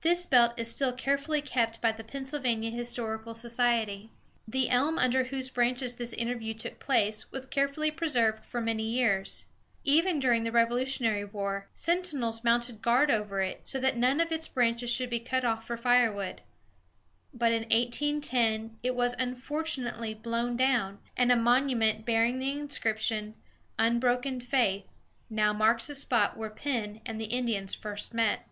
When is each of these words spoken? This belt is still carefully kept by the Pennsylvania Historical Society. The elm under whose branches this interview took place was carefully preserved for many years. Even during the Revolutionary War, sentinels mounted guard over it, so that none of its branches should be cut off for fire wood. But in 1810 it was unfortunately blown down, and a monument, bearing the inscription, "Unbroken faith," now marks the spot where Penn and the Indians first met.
This 0.00 0.26
belt 0.26 0.52
is 0.56 0.68
still 0.68 0.92
carefully 0.92 1.40
kept 1.40 1.80
by 1.80 1.92
the 1.92 2.02
Pennsylvania 2.02 2.72
Historical 2.72 3.34
Society. 3.36 4.10
The 4.48 4.68
elm 4.68 4.98
under 4.98 5.22
whose 5.26 5.48
branches 5.48 5.94
this 5.94 6.12
interview 6.12 6.54
took 6.54 6.80
place 6.80 7.30
was 7.30 7.46
carefully 7.46 7.92
preserved 7.92 8.44
for 8.44 8.60
many 8.60 8.82
years. 8.82 9.46
Even 9.84 10.18
during 10.18 10.42
the 10.42 10.50
Revolutionary 10.50 11.24
War, 11.24 11.68
sentinels 11.76 12.42
mounted 12.42 12.82
guard 12.82 13.12
over 13.12 13.40
it, 13.42 13.64
so 13.64 13.78
that 13.78 13.96
none 13.96 14.20
of 14.20 14.32
its 14.32 14.48
branches 14.48 14.90
should 14.90 15.08
be 15.08 15.20
cut 15.20 15.44
off 15.44 15.64
for 15.64 15.76
fire 15.76 16.12
wood. 16.12 16.40
But 17.32 17.52
in 17.52 17.62
1810 17.68 18.78
it 18.82 18.96
was 18.96 19.14
unfortunately 19.20 20.14
blown 20.14 20.56
down, 20.56 20.98
and 21.16 21.30
a 21.30 21.36
monument, 21.36 22.04
bearing 22.04 22.40
the 22.40 22.50
inscription, 22.50 23.36
"Unbroken 23.78 24.40
faith," 24.40 24.86
now 25.30 25.52
marks 25.52 25.86
the 25.86 25.94
spot 25.94 26.36
where 26.36 26.50
Penn 26.50 27.00
and 27.06 27.20
the 27.20 27.26
Indians 27.26 27.72
first 27.72 28.12
met. 28.12 28.48